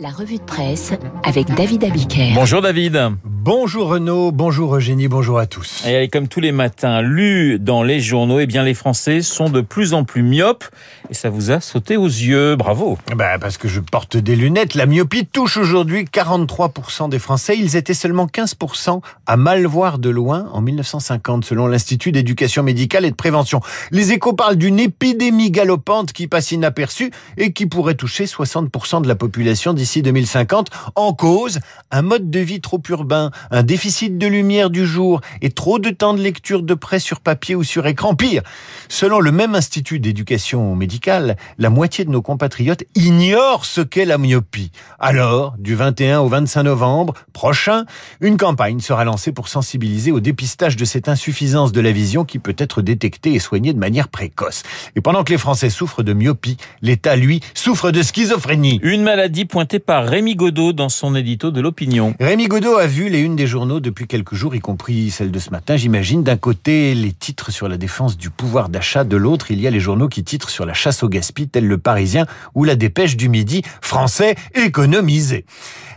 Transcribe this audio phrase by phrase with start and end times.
[0.00, 0.92] La revue de presse
[1.24, 2.32] avec David Abiker.
[2.34, 3.12] Bonjour David.
[3.24, 5.84] Bonjour Renaud, bonjour Eugénie, bonjour à tous.
[5.84, 9.60] Et comme tous les matins, lu dans les journaux, eh bien les Français sont de
[9.60, 10.64] plus en plus myopes
[11.10, 12.54] et ça vous a sauté aux yeux.
[12.54, 12.98] Bravo.
[13.16, 14.74] Bah parce que je porte des lunettes.
[14.74, 17.56] La myopie touche aujourd'hui 43% des Français.
[17.58, 23.04] Ils étaient seulement 15% à mal voir de loin en 1950 selon l'Institut d'éducation médicale
[23.04, 23.60] et de prévention.
[23.90, 29.08] Les échos parlent d'une épidémie galopante qui passe inaperçue et qui pourrait toucher 60% de
[29.08, 30.68] la population d'ici 2050.
[30.94, 31.58] En cause,
[31.90, 35.90] un mode de vie trop urbain, un déficit de lumière du jour et trop de
[35.90, 38.14] temps de lecture de près sur papier ou sur écran.
[38.14, 38.42] Pire,
[38.88, 44.18] selon le même institut d'éducation médicale, la moitié de nos compatriotes ignorent ce qu'est la
[44.18, 44.70] myopie.
[45.00, 47.84] Alors, du 21 au 25 novembre prochain,
[48.20, 52.38] une campagne sera lancée pour sensibiliser au dépistage de cette insuffisance de la vision qui
[52.38, 54.62] peut être détectée et soignée de manière précoce.
[54.94, 58.78] Et pendant que les Français souffrent de myopie, l'État, lui, souffre de schizophrénie.
[58.84, 62.14] Une maladie pointée par Rémi Godot dans son édito de l'opinion.
[62.20, 65.38] Rémi Godot a vu les une des journaux depuis quelques jours, y compris celle de
[65.38, 66.22] ce matin, j'imagine.
[66.22, 69.70] D'un côté, les titres sur la défense du pouvoir d'achat, de l'autre, il y a
[69.70, 73.16] les journaux qui titrent sur la chasse au gaspillage, tel le Parisien ou la dépêche
[73.16, 75.44] du midi, français économisé.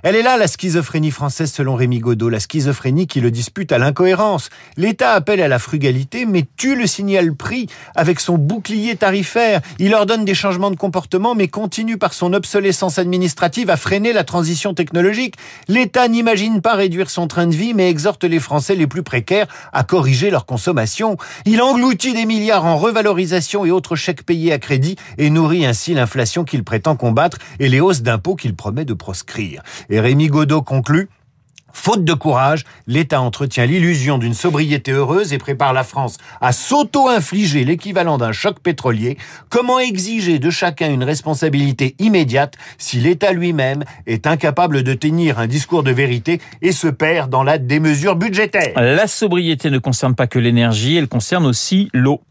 [0.07, 3.79] Elle est là, la schizophrénie française, selon Rémi Godot, la schizophrénie qui le dispute à
[3.79, 4.51] l'incohérence.
[4.77, 9.61] L'État appelle à la frugalité, mais tue le signal prix avec son bouclier tarifaire.
[9.79, 14.23] Il ordonne des changements de comportement, mais continue par son obsolescence administrative à freiner la
[14.23, 15.37] transition technologique.
[15.67, 19.47] L'État n'imagine pas réduire son train de vie, mais exhorte les Français les plus précaires
[19.73, 21.17] à corriger leur consommation.
[21.45, 25.95] Il engloutit des milliards en revalorisation et autres chèques payés à crédit et nourrit ainsi
[25.95, 29.63] l'inflation qu'il prétend combattre et les hausses d'impôts qu'il promet de proscrire.
[29.99, 31.09] Rémi Godot conclut
[31.75, 37.65] Faute de courage, l'État entretient l'illusion d'une sobriété heureuse et prépare la France à s'auto-infliger
[37.65, 39.17] l'équivalent d'un choc pétrolier.
[39.49, 45.47] Comment exiger de chacun une responsabilité immédiate si l'État lui-même est incapable de tenir un
[45.47, 48.71] discours de vérité et se perd dans la démesure budgétaire?
[48.77, 52.21] La sobriété ne concerne pas que l'énergie, elle concerne aussi l'eau.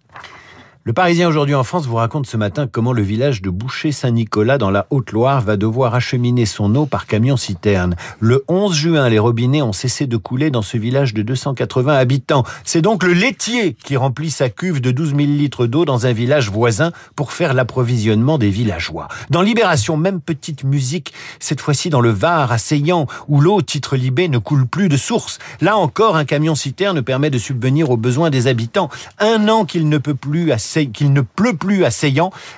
[0.87, 4.71] Le Parisien aujourd'hui en France vous raconte ce matin comment le village de Boucher-Saint-Nicolas dans
[4.71, 7.97] la Haute-Loire va devoir acheminer son eau par camion-citerne.
[8.21, 12.45] Le 11 juin, les robinets ont cessé de couler dans ce village de 280 habitants.
[12.65, 16.13] C'est donc le laitier qui remplit sa cuve de 12 000 litres d'eau dans un
[16.13, 19.09] village voisin pour faire l'approvisionnement des villageois.
[19.31, 23.97] Dans Libération, même petite musique, cette fois-ci dans le Var, à Seillan, où l'eau, titre
[23.97, 25.39] Libé, ne coule plus de source.
[25.63, 28.91] Là encore, un camion-citerne permet de subvenir aux besoins des habitants.
[29.19, 30.53] Un an qu'il ne peut plus
[30.93, 31.91] qu'il ne pleut plus à.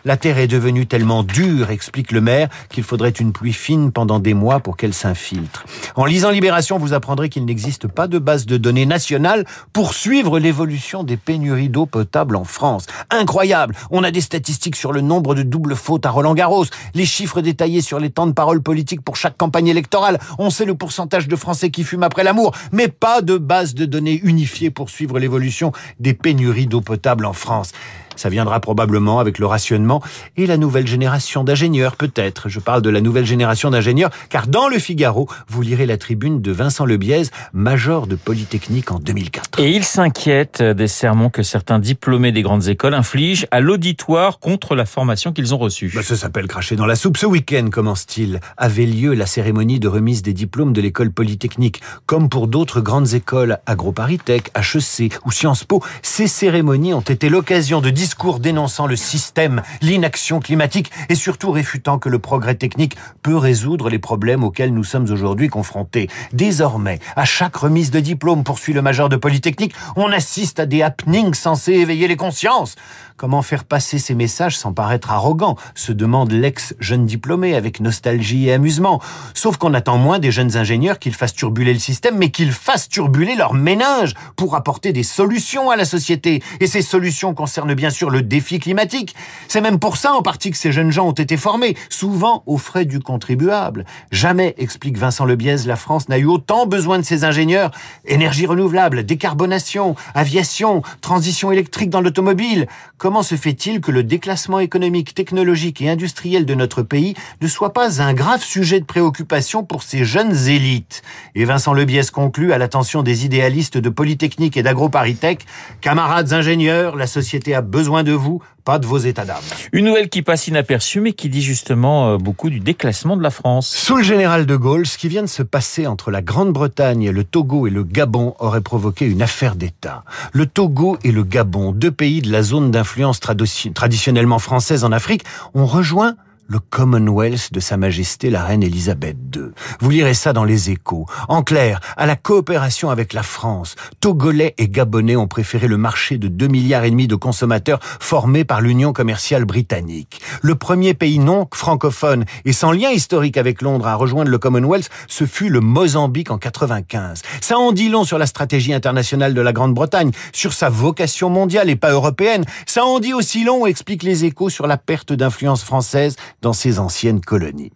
[0.04, 4.18] La terre est devenue tellement dure, explique le maire, qu'il faudrait une pluie fine pendant
[4.18, 5.64] des mois pour qu'elle s'infiltre.
[5.94, 10.38] En lisant Libération, vous apprendrez qu'il n'existe pas de base de données nationale pour suivre
[10.38, 12.86] l'évolution des pénuries d'eau potable en France.
[13.10, 17.06] Incroyable On a des statistiques sur le nombre de doubles fautes à Roland Garros, les
[17.06, 20.74] chiffres détaillés sur les temps de parole politique pour chaque campagne électorale, on sait le
[20.74, 24.90] pourcentage de Français qui fument après l'amour, mais pas de base de données unifiée pour
[24.90, 27.72] suivre l'évolution des pénuries d'eau potable en France.
[28.16, 30.02] Ça viendra probablement avec le rationnement
[30.36, 32.48] et la nouvelle génération d'ingénieurs, peut-être.
[32.48, 36.40] Je parle de la nouvelle génération d'ingénieurs, car dans le Figaro, vous lirez la tribune
[36.40, 39.60] de Vincent Lebiez, major de Polytechnique en 2004.
[39.60, 44.74] Et il s'inquiète des sermons que certains diplômés des grandes écoles infligent à l'auditoire contre
[44.74, 45.92] la formation qu'ils ont reçue.
[45.94, 47.16] Bah, ça s'appelle cracher dans la soupe.
[47.16, 51.80] Ce week-end, commence-t-il, avait lieu la cérémonie de remise des diplômes de l'école Polytechnique.
[52.06, 57.80] Comme pour d'autres grandes écoles, AgroParisTech, HEC ou Sciences Po, ces cérémonies ont été l'occasion
[57.80, 63.36] de discours dénonçant le système, l'inaction climatique et surtout réfutant que le progrès technique peut
[63.36, 66.08] résoudre les problèmes auxquels nous sommes aujourd'hui confrontés.
[66.32, 70.82] Désormais, à chaque remise de diplôme, poursuit le major de Polytechnique, on assiste à des
[70.82, 72.76] happenings censés éveiller les consciences.
[73.16, 78.52] Comment faire passer ces messages sans paraître arrogant se demande l'ex-jeune diplômé avec nostalgie et
[78.52, 79.00] amusement.
[79.32, 82.90] Sauf qu'on attend moins des jeunes ingénieurs qu'ils fassent turbuler le système, mais qu'ils fassent
[82.90, 86.42] turbuler leur ménage pour apporter des solutions à la société.
[86.60, 89.14] Et ces solutions concernent bien sûr le défi climatique.
[89.48, 92.58] C'est même pour ça en partie que ces jeunes gens ont été formés, souvent aux
[92.58, 93.84] frais du contribuable.
[94.10, 97.70] Jamais, explique Vincent Lebiez, la France n'a eu autant besoin de ces ingénieurs.
[98.04, 102.66] Énergie renouvelable, décarbonation, aviation, transition électrique dans l'automobile.
[102.98, 107.72] Comment se fait-il que le déclassement économique, technologique et industriel de notre pays ne soit
[107.72, 111.02] pas un grave sujet de préoccupation pour ces jeunes élites?
[111.34, 115.46] Et Vincent Lebiez conclut à l'attention des idéalistes de Polytechnique et d'AgroParisTech,
[115.80, 119.42] camarades ingénieurs, la société a besoin de vous, pas de vos états d'âme.
[119.72, 123.30] Une nouvelle qui passe inaperçue, mais qui dit justement euh, beaucoup du déclassement de la
[123.30, 123.68] France.
[123.68, 127.24] Sous le général de Gaulle, ce qui vient de se passer entre la Grande-Bretagne, le
[127.24, 130.04] Togo et le Gabon aurait provoqué une affaire d'État.
[130.32, 135.24] Le Togo et le Gabon, deux pays de la zone d'influence traditionnellement française en Afrique,
[135.54, 136.16] ont rejoint
[136.48, 139.50] le Commonwealth de Sa Majesté la Reine Elisabeth II.
[139.80, 141.06] Vous lirez ça dans les échos.
[141.28, 146.18] En clair, à la coopération avec la France, Togolais et Gabonais ont préféré le marché
[146.18, 150.20] de 2 milliards et demi de consommateurs formé par l'Union commerciale britannique.
[150.42, 154.88] Le premier pays non francophone et sans lien historique avec Londres à rejoindre le Commonwealth,
[155.08, 157.22] ce fut le Mozambique en 95.
[157.40, 161.70] Ça en dit long sur la stratégie internationale de la Grande-Bretagne, sur sa vocation mondiale
[161.70, 162.44] et pas européenne.
[162.66, 166.78] Ça en dit aussi long, explique les échos, sur la perte d'influence française dans ses
[166.78, 167.72] anciennes colonies.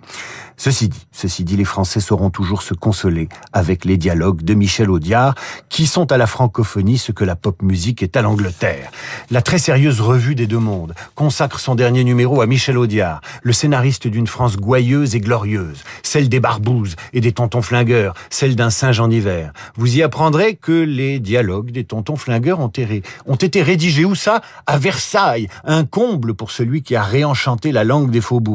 [0.56, 4.90] Ceci dit, ceci dit, les Français sauront toujours se consoler avec les dialogues de Michel
[4.90, 5.34] Audiard,
[5.70, 8.90] qui sont à la francophonie ce que la pop musique est à l'Angleterre.
[9.30, 13.54] La très sérieuse revue des deux mondes consacre son dernier numéro à Michel Audiard, le
[13.54, 18.68] scénariste d'une France gouailleuse et glorieuse, celle des barbouzes et des tontons flingueurs, celle d'un
[18.68, 19.54] singe en hiver.
[19.76, 24.14] Vous y apprendrez que les dialogues des tontons flingueurs ont été, ont été rédigés où
[24.14, 28.49] ça À Versailles, un comble pour celui qui a réenchanté la langue des faubourgs.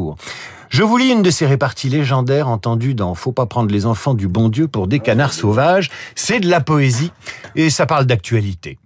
[0.70, 4.14] Je vous lis une de ces réparties légendaires entendues dans Faut pas prendre les enfants
[4.14, 5.90] du bon Dieu pour des canards sauvages.
[6.16, 7.12] C'est de la poésie
[7.56, 8.78] et ça parle d'actualité.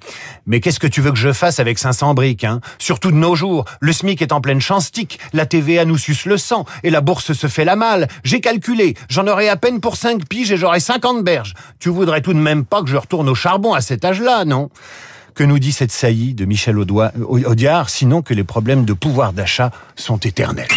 [0.45, 2.59] Mais qu'est-ce que tu veux que je fasse avec 500 briques, hein?
[2.77, 6.37] Surtout de nos jours, le SMIC est en pleine chanstique, la TVA nous suce le
[6.37, 8.07] sang et la bourse se fait la malle.
[8.23, 11.55] J'ai calculé, j'en aurai à peine pour 5 piges et j'aurai 50 berges.
[11.79, 14.69] Tu voudrais tout de même pas que je retourne au charbon à cet âge-là, non?
[15.33, 19.71] Que nous dit cette saillie de Michel Audiard, sinon que les problèmes de pouvoir d'achat
[19.95, 20.67] sont éternels.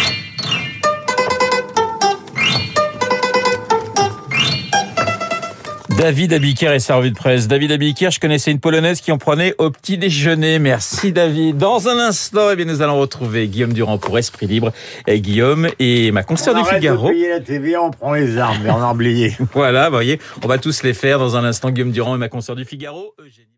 [5.97, 7.47] David Abiker est sa de presse.
[7.47, 10.59] David Abiker, je connaissais une Polonaise qui en prenait au petit déjeuner.
[10.59, 11.57] Merci David.
[11.57, 14.71] Dans un instant, eh bien, nous allons retrouver Guillaume Durand pour Esprit Libre.
[15.07, 17.09] Et Guillaume et ma consoeur du Figaro.
[17.09, 19.35] On la TV, on prend les armes, mais on a oublié.
[19.53, 21.69] voilà, vous voyez, on va tous les faire dans un instant.
[21.69, 23.13] Guillaume Durand et ma consoeur du Figaro.
[23.19, 23.52] Eugénie.